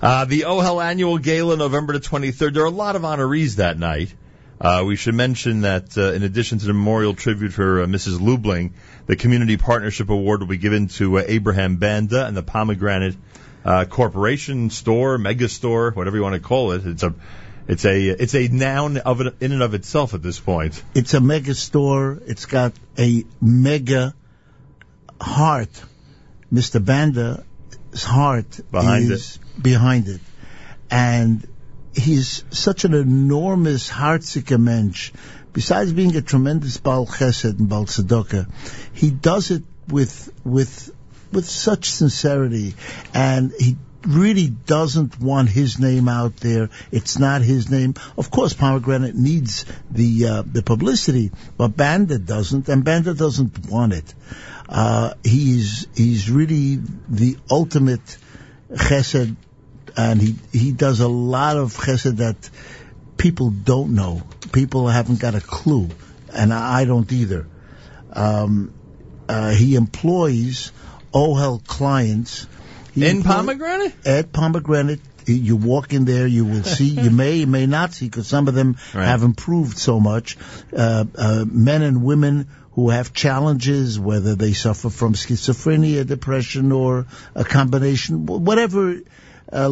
[0.00, 2.54] Uh, the OHEL annual gala, November the 23rd.
[2.54, 4.14] There are a lot of honorees that night.
[4.58, 8.20] Uh, we should mention that uh, in addition to the memorial tribute for uh, Mrs.
[8.20, 8.70] Lubling,
[9.04, 13.16] the Community Partnership Award will be given to uh, Abraham Banda and the Pomegranate
[13.66, 16.86] uh, Corporation Store, Mega Store, whatever you want to call it.
[16.86, 17.14] It's a
[17.68, 20.82] it's a it's a noun of it, in and of itself at this point.
[20.94, 22.18] It's a mega store.
[22.26, 24.14] It's got a mega
[25.20, 25.70] heart.
[26.52, 26.82] Mr.
[26.82, 30.22] Banda's heart Behind is behind it.
[30.90, 31.46] And
[31.94, 35.12] he's such an enormous heartsiker mensch.
[35.52, 38.50] Besides being a tremendous Baal Chesed and Baal Tzedakah,
[38.94, 40.90] he does it with with
[41.32, 42.74] with such sincerity,
[43.12, 46.70] and he really doesn't want his name out there.
[46.90, 47.94] It's not his name.
[48.16, 53.92] Of course, Pomegranate needs the uh, the publicity, but Banda doesn't, and Banda doesn't want
[53.92, 54.14] it.
[54.68, 58.18] Uh, he's he's really the ultimate
[58.70, 59.36] chesed,
[59.96, 62.50] and he he does a lot of chesed that
[63.16, 64.22] people don't know.
[64.52, 65.88] People haven't got a clue,
[66.32, 67.46] and I don't either.
[68.12, 68.72] Um,
[69.28, 70.72] uh, he employs
[71.12, 72.46] OHEL clients.
[72.98, 74.06] He In Pomegranate?
[74.06, 78.06] At Pomegranate, you walk in there, you will see, you may, you may not see,
[78.06, 79.06] because some of them Right.
[79.06, 80.36] have improved so much.
[80.74, 87.06] Uh, uh, men and women who have challenges, whether they suffer from schizophrenia, depression, or
[87.34, 89.00] a combination, whatever
[89.52, 89.68] uh,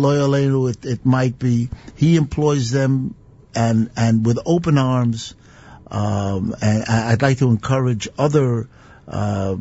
[0.69, 3.15] it, it might be, he employs them
[3.55, 5.35] and and with open arms.
[5.89, 8.69] Um, and I'd like to encourage other
[9.07, 9.57] uh,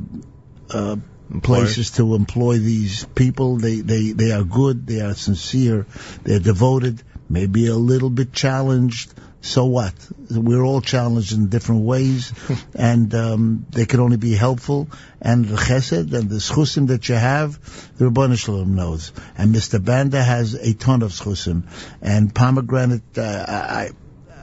[0.71, 0.95] uh,
[1.41, 3.57] places to employ these people.
[3.57, 4.88] They, they they are good.
[4.88, 5.85] They are sincere.
[6.23, 7.03] They're devoted.
[7.29, 9.13] Maybe a little bit challenged.
[9.41, 9.93] So what?
[10.31, 12.33] We're all challenged in different ways,
[12.75, 14.89] and um, they can only be helpful.
[15.21, 17.59] And the chesed and the schusim that you have,
[17.97, 19.11] the Rebbeinu Shalom knows.
[19.38, 19.83] And Mr.
[19.83, 21.67] Banda has a ton of schusim.
[22.01, 23.91] And pomegranate, uh, I,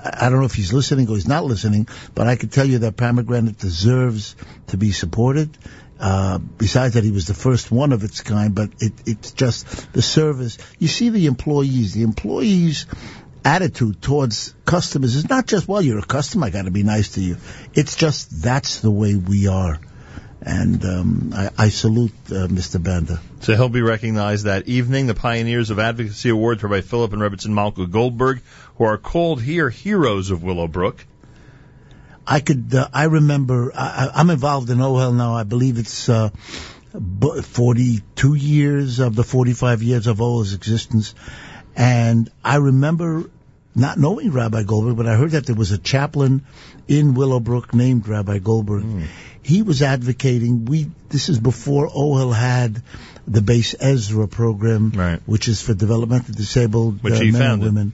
[0.05, 2.79] I don't know if he's listening or he's not listening, but I can tell you
[2.79, 4.37] that pomegranate deserves
[4.69, 5.57] to be supported.
[6.03, 9.93] Uh, besides that, he was the first one of its kind, but it, it's just
[9.93, 10.59] the service.
[10.81, 12.87] You see the employees, the employees'
[13.45, 17.11] attitude towards customers is not just, well, you're a customer, I got to be nice
[17.11, 17.37] to you.
[17.73, 19.79] It's just that's the way we are.
[20.41, 22.83] And um, I, I salute uh, Mr.
[22.83, 23.21] Banda.
[23.43, 25.07] So he'll be recognized that evening.
[25.07, 28.43] The Pioneers of Advocacy Awards, Rabbi Philip and Rebbitzin Malka Goldberg,
[28.75, 31.07] who are called here heroes of Willowbrook.
[32.27, 32.75] I could.
[32.75, 33.73] Uh, I remember.
[33.75, 35.35] I, I'm involved in OHEL now.
[35.35, 36.31] I believe it's uh,
[37.43, 41.15] 42 years of the 45 years of OHEL's existence,
[41.77, 43.25] and I remember
[43.75, 46.45] not knowing Rabbi Goldberg, but I heard that there was a chaplain
[46.89, 48.85] in Willowbrook named Rabbi Goldberg.
[49.43, 50.67] He was advocating.
[50.67, 50.91] We.
[51.09, 52.83] This is before OHEL had
[53.27, 55.21] the Bais Ezra program, Right.
[55.27, 57.93] which is for developmentally disabled uh, men and women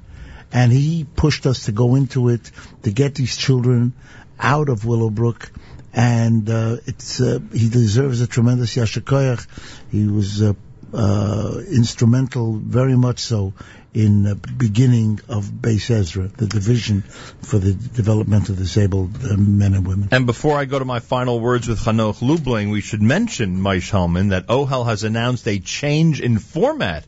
[0.52, 2.50] and he pushed us to go into it
[2.82, 3.92] to get these children
[4.38, 5.50] out of Willowbrook.
[5.92, 9.46] And uh, it's uh, he deserves a tremendous yasher koach.
[9.90, 10.52] He was uh,
[10.92, 13.52] uh, instrumental, very much so,
[13.94, 19.86] in the beginning of Bais Ezra, the division for the developmental disabled uh, men and
[19.86, 20.08] women.
[20.12, 23.90] And before I go to my final words with Hanoch Lubling, we should mention, Maish
[23.90, 27.04] Hellman, that OHEL has announced a change in format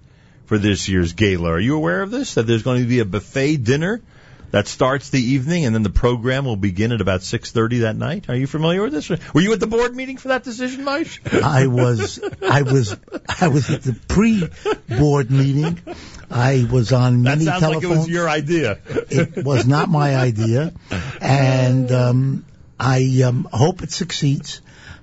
[0.50, 1.48] for this year's gala.
[1.48, 2.34] Are you aware of this?
[2.34, 4.02] That there's going to be a buffet dinner
[4.50, 8.28] that starts the evening, and then the program will begin at about 6.30 that night.
[8.28, 9.08] Are you familiar with this?
[9.32, 11.20] Were you at the board meeting for that decision, Maish?
[11.44, 12.96] I was, I was,
[13.40, 15.80] I was at the pre-board meeting.
[16.28, 17.94] I was on many That sounds like telephones.
[17.94, 18.80] it was your idea.
[18.88, 20.72] it was not my idea,
[21.20, 22.44] and um,
[22.76, 24.62] I um, hope it succeeds.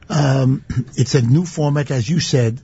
[0.10, 2.62] Um, it's a new format, as you said.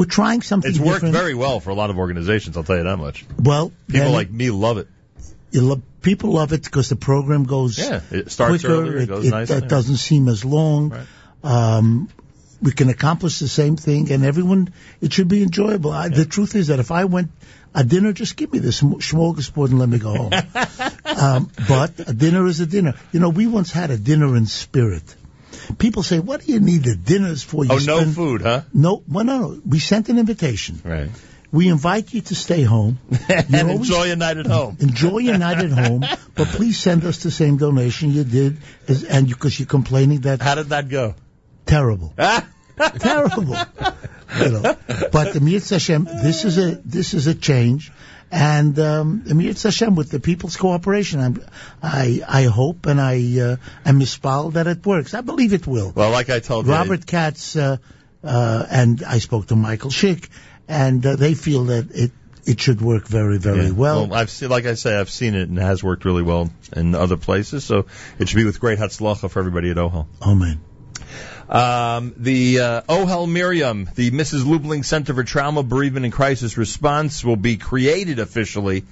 [0.00, 1.14] We're trying something It's worked different.
[1.14, 3.24] very well for a lot of organizations, I'll tell you that much.
[3.38, 3.70] well.
[3.88, 4.88] People like me love it.
[5.52, 8.74] lo- people love it because the program goes Yeah, it starts quicker.
[8.74, 9.54] earlier, it it goes it, nicer.
[9.56, 10.88] uh, doesn't seem as long.
[10.90, 11.06] Right.
[11.42, 12.08] Um,
[12.62, 14.72] we can accomplish the same thing, and everyone.
[15.02, 15.90] It should be enjoyable.
[15.92, 17.30] I, The truth is that if I went
[17.74, 20.32] a dinner, just give me the sm- smorgasbord and let me go home.
[21.04, 22.94] um, but a dinner is a dinner.
[23.12, 25.14] You know, we once had a dinner in spirit.
[25.78, 28.62] People say, "What do you need the dinners for?" You Oh, no food, huh?
[28.72, 29.60] No, well, no, no.
[29.66, 30.80] We sent an invitation.
[30.84, 31.10] Right.
[31.52, 32.98] We invite you to stay home.
[33.28, 34.76] and always- enjoy a night at home.
[34.80, 39.02] Enjoy your night at home, but please send us the same donation you did, as,
[39.04, 41.14] and because you're complaining that How did that go?
[41.66, 42.14] terrible,
[42.98, 43.56] terrible.
[44.38, 44.76] You know,
[45.12, 47.90] but the Mir Hashem, this is a this is a change,
[48.30, 51.44] and um, Mir Hashem with the people's cooperation, I'm,
[51.82, 55.14] I I hope and I uh, am mispal that it works.
[55.14, 55.92] I believe it will.
[55.94, 57.76] well, like I told you, Robert Katz uh,
[58.22, 60.28] uh, and I spoke to Michael Schick,
[60.68, 62.12] and uh, they feel that it
[62.46, 63.72] it should work very, very Yeah.
[63.72, 64.14] well.
[64.14, 66.94] I've seen, like I say, I've seen it and it has worked really well in
[66.94, 67.64] other places.
[67.64, 67.86] So
[68.18, 70.06] it should be with great hatzlacha for everybody at Ohel.
[70.22, 70.60] Amen.
[71.50, 74.44] Um, the uh, Ohel Miriam, the Mrs.
[74.44, 78.84] Lubling Center for Trauma, Bereavement, and Crisis Response, will be created officially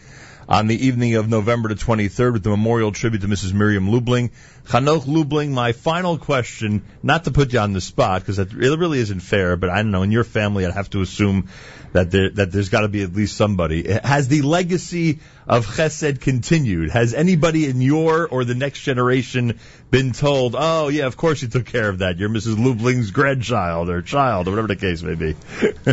[0.49, 3.53] on the evening of November the 23rd with the memorial tribute to Mrs.
[3.53, 4.31] Miriam Lubling.
[4.69, 8.99] Chanoch Lubling, my final question, not to put you on the spot, because it really
[8.99, 11.49] isn't fair, but I don't know, in your family, I'd have to assume
[11.93, 13.91] that there, that there's got to be at least somebody.
[13.91, 16.91] Has the legacy of Chesed continued?
[16.91, 19.59] Has anybody in your or the next generation
[19.91, 22.19] been told, oh yeah, of course you took care of that.
[22.19, 22.57] You're Mrs.
[22.57, 25.35] Lubling's grandchild or child or whatever the case may be.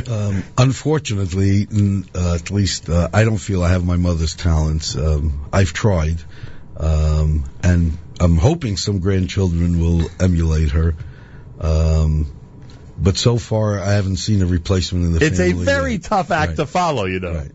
[0.08, 1.68] Um, unfortunately,
[2.14, 4.96] uh, at least uh, I don't feel I have my mother's talents.
[4.96, 6.18] Um, I've tried,
[6.78, 10.96] um, and I'm hoping some grandchildren will emulate her.
[11.60, 12.32] Um,
[12.98, 15.52] but so far, I haven't seen a replacement in the family.
[15.52, 16.04] it's a very yet.
[16.04, 16.58] tough act Right.
[16.58, 17.34] to follow, you know.
[17.34, 17.52] Right.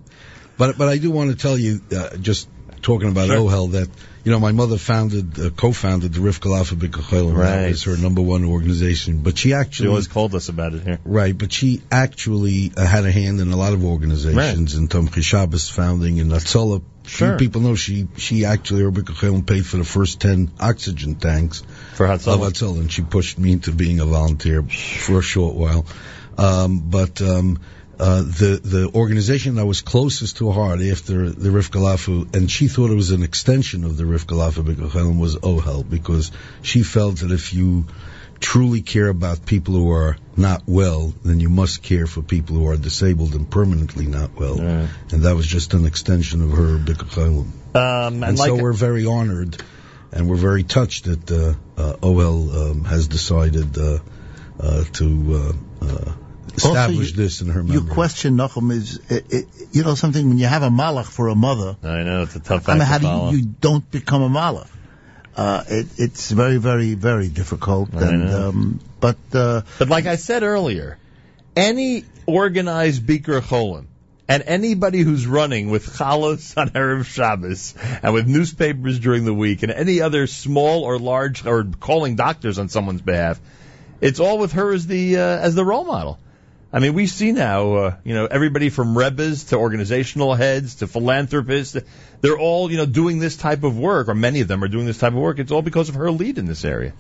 [0.59, 2.49] But but I do want to tell you, uh, just
[2.83, 3.39] talking about Sure.
[3.39, 3.89] OHEL, that
[4.25, 7.63] you know my mother founded, uh, co-founded the Rivka Alphabet Kochel, Right.
[7.63, 9.21] that was her number one organization.
[9.23, 10.99] But she actually She always called us about it here.
[11.07, 15.23] Right, but she actually uh, had a hand in a lot of organizations, in Tomchei
[15.23, 16.83] Shabbos founding, and Hatzalah.
[17.07, 17.39] Sure.
[17.39, 21.63] Few people know she she actually bikur cholim paid for the first ten oxygen tanks
[21.95, 22.81] For of Hatzalah.
[22.81, 25.87] And she pushed me into being a volunteer for a short while.
[26.39, 27.59] Um, but um,
[27.99, 32.51] uh, the the organization that was closest to her heart after the Rif Galafu, and
[32.51, 36.33] she thought it was an extension of the Rif Galafu bikur cholim, was OHEL, because
[36.63, 37.87] she felt that if you
[38.41, 42.67] truly care about people who are not well, then you must care for people who
[42.69, 44.57] are disabled and permanently not well.
[44.57, 44.89] Right.
[45.13, 47.47] And that was just an extension of her bikur cholim.
[47.75, 49.63] Um, and, And like, so we're very honored
[50.13, 53.99] and we're very touched that uh, uh, OHEL um, has decided uh,
[54.59, 56.13] uh, to uh, uh,
[56.55, 60.39] establish you- this in her Your question, Nachum, is it, it, you know something when
[60.39, 61.77] you have a malach for a mother.
[61.83, 63.31] I know it's a tough I mean, how to do follow.
[63.31, 64.69] you, you don't become a malach?
[65.41, 67.95] Uh, it, it's very, very, very difficult.
[67.95, 70.99] And um, but uh, But like I said earlier,
[71.57, 73.87] any organized bikur cholim
[74.29, 79.63] and anybody who's running with chalos on Erev Shabbos and with newspapers during the week
[79.63, 83.41] and any other small or large or calling doctors on someone's behalf,
[84.03, 86.19] it's all with her as the uh, as the role model.
[86.73, 90.87] I mean, we see now, uh, you know, everybody from rebbes to organizational heads to
[90.87, 91.77] philanthropists,
[92.21, 94.87] they're all, you know, doing this type of work, or many of them are doing
[94.87, 95.39] this type of work.
[95.39, 96.93] It's all because of her lead in this area.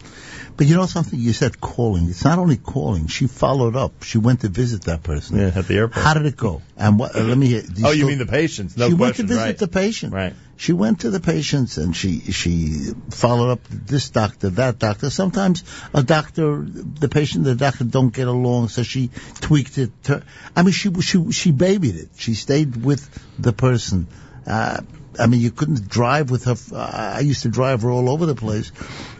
[0.56, 1.18] but you know something?
[1.18, 2.08] You said calling.
[2.08, 3.06] It's not only calling.
[3.06, 4.02] She followed up.
[4.02, 5.38] She went to visit that person.
[5.38, 6.04] Yeah, at the airport.
[6.04, 6.62] How did it go?
[6.76, 7.14] And what?
[7.14, 7.62] Uh, let me hear.
[7.62, 8.76] do oh, you mean the patients?
[8.76, 8.98] No she question.
[8.98, 9.58] went to visit right.
[9.58, 10.12] the patient.
[10.14, 10.34] Right.
[10.56, 15.08] She went to the patients and she she followed up this doctor, that doctor.
[15.08, 19.90] Sometimes a doctor, the patient, and the doctor don't get along, so she tweaked it.
[20.04, 20.22] To,
[20.54, 22.10] I mean, she she she babied it.
[22.16, 24.06] She stayed with the person.
[24.46, 24.82] Uh,
[25.18, 26.56] I mean, you couldn't drive with her.
[26.76, 28.72] I used to drive her all over the place,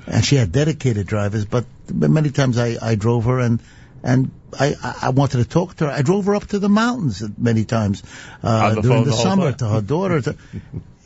[0.06, 1.44] and she had dedicated drivers.
[1.44, 3.60] But many times I I drove her and.
[4.02, 5.90] And I, I I wanted to talk to her.
[5.90, 8.02] I drove her up to the mountains many times
[8.42, 10.22] uh, the during the the summer to her daughter.
[10.22, 10.36] To,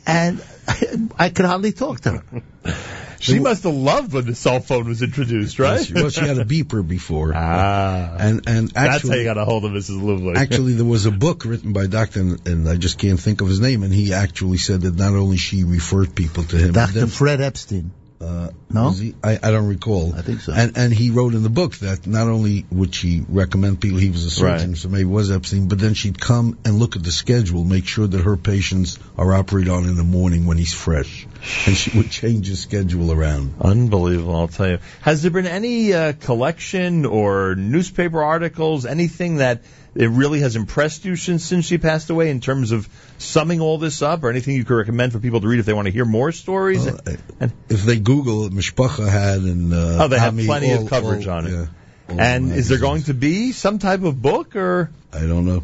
[0.07, 2.23] and I, I could hardly talk to her.
[3.19, 5.89] She must have loved when the cell phone was introduced, right?
[5.93, 7.33] well, she had a beeper before.
[7.35, 10.01] ah, and and that's how you got a hold of Mrs.
[10.01, 10.37] Lubling.
[10.37, 13.47] actually, there was a book written by Doctor, and, and I just can't think of
[13.47, 17.07] his name, and he actually said that not only she referred people to him, Dr.
[17.07, 17.91] Fred Epstein.
[18.21, 18.91] Uh, No?
[18.91, 19.13] he?
[19.23, 20.13] I, I don't recall.
[20.15, 20.53] I think so.
[20.53, 24.09] And and he wrote in the book that not only would she recommend people, he
[24.09, 24.77] was a surgeon, Right.
[24.77, 27.85] so maybe it was Epstein, but then she'd come and look at the schedule, make
[27.87, 31.27] sure that her patients are operated on in the morning when he's fresh,
[31.65, 33.55] and she would change his schedule around.
[33.59, 34.79] Unbelievable, I'll tell you.
[35.01, 39.61] Has there been any uh, collection or newspaper articles, anything that
[39.95, 43.77] it really has impressed you since since she passed away in terms of summing all
[43.77, 45.91] this up, or anything you could recommend for people to read if they want to
[45.91, 46.85] hear more stories?
[46.85, 46.99] Well,
[47.39, 50.89] and If they Google it, Mishpacha had and uh, Oh, they have Ami, plenty of
[50.89, 51.51] coverage all- on it.
[51.51, 55.63] yeah, and is there going to be some type of book, or I don't know.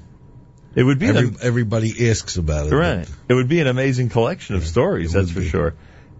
[0.75, 2.75] it would be an everybody asks about it.
[2.75, 3.07] Right.
[3.27, 5.49] It would be an amazing collection of stories, that's for be.
[5.49, 5.73] sure.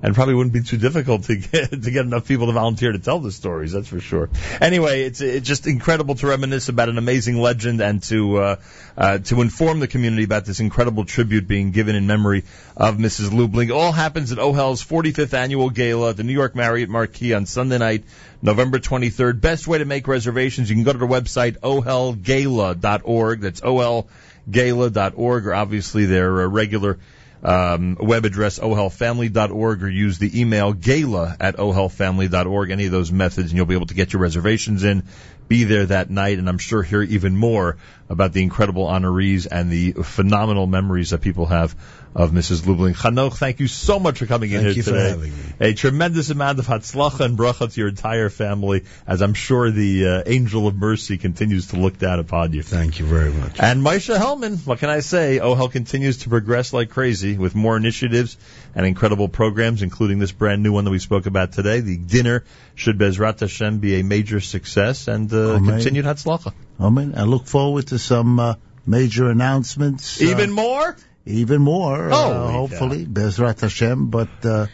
[0.04, 3.00] And probably wouldn't be too difficult to get to get enough people to volunteer to
[3.00, 4.30] tell the stories, that's for sure.
[4.60, 8.56] Anyway, it's it's just incredible to reminisce about an amazing legend and to uh,
[8.98, 13.30] uh, to inform the community about this incredible tribute being given in memory of Mrs.
[13.30, 13.66] Lubling.
[13.66, 17.78] It all happens at OHEL's 45th annual gala the New York Marriott Marquis on Sunday
[17.78, 18.04] night,
[18.42, 19.40] November 23rd.
[19.40, 23.42] Best way to make reservations, you can go to their website, ohelgala.org.
[23.42, 26.98] That's ohelgala.org, or obviously their uh, regular
[27.44, 32.72] um, web address, ohelfamily.org, or use the email gala at ohelfamily.org.
[32.72, 35.04] Any of those methods, and you'll be able to get your reservations in.
[35.48, 37.78] Be there that night, and I'm sure hear even more
[38.10, 41.76] about the incredible honorees and the phenomenal memories that people have
[42.14, 42.62] of Mrs.
[42.64, 43.38] Lubling Chanoch.
[43.38, 45.32] thank you so much for coming in Thank here today.
[45.62, 50.08] A tremendous amount of hatzlacha and bracha to your entire family, as I'm sure the
[50.08, 52.64] uh, angel of mercy continues to look down upon you.
[52.64, 53.60] Thank you very much.
[53.60, 55.40] And Maisha Hellman, what can I say?
[55.40, 58.38] OHEL continues to progress like crazy with more initiatives
[58.76, 61.80] and incredible programs, including this brand new one that we spoke about today.
[61.80, 62.44] The dinner
[62.76, 66.54] should Bezrat Hashem be a major success and uh, continued hatzlacha.
[66.80, 67.14] Amen.
[67.16, 68.56] I look forward to some uh,
[68.86, 70.22] major announcements.
[70.22, 70.98] uh, Even more?
[71.26, 74.08] Even more, uh, Holy hopefully, Bezrat Hashem.
[74.08, 74.68] But uh,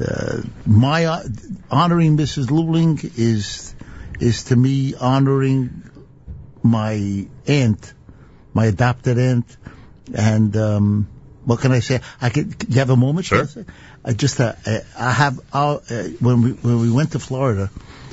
[0.00, 1.22] uh, my uh,
[1.70, 2.46] honoring Mrs.
[2.50, 3.74] Lubling is
[4.20, 5.82] is to me honoring
[6.62, 7.92] my aunt,
[8.54, 9.56] my adopted aunt,
[10.14, 11.08] and um,
[11.44, 12.00] what can I say?
[12.20, 12.66] I could.
[12.68, 13.26] You have a moment?
[13.26, 13.48] Sure.
[14.04, 17.70] I just uh, I- I have our, uh, when we when we went to Florida.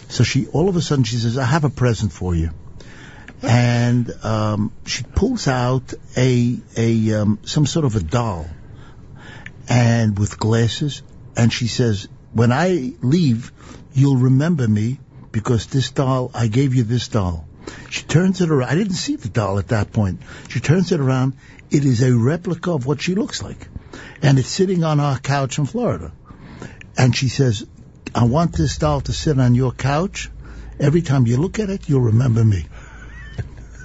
[0.10, 2.50] So she all of a sudden she says, "I have a present for you."
[3.42, 8.48] And um, she pulls out a a um, some sort of a doll,
[9.70, 11.04] and with glasses,
[11.36, 13.52] and she says, "When I leave,
[13.94, 15.00] you'll remember me
[15.32, 17.48] because this doll I gave you this doll."
[17.90, 18.70] She turns it around.
[18.70, 20.22] I didn't see the doll at that point.
[20.48, 21.34] She turns it around.
[21.70, 23.68] It is a replica of what she looks like,
[24.22, 26.12] and it's sitting on our couch in Florida.
[26.98, 27.66] And she says,
[28.16, 30.32] "I want this doll to sit on your couch.
[30.80, 32.66] Every time you look at it, you'll remember me."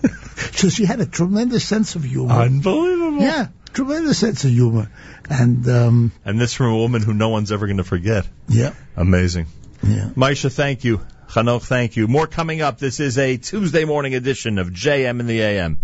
[0.52, 2.32] so she had a tremendous sense of humor.
[2.34, 3.20] Unbelievable.
[3.22, 4.90] yeah, tremendous sense of humor.
[5.30, 8.26] And um, And this from a woman who no one's ever going to forget.
[8.48, 9.46] yeah, Amazing.
[9.82, 10.10] yeah.
[10.16, 11.00] Maisha, thank you.
[11.28, 12.08] Chanoch, thank you.
[12.08, 12.78] More coming up.
[12.78, 15.78] This is a Tuesday morning edition of JM in the AM.